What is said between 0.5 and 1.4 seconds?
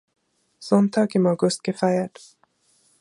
Sonntag im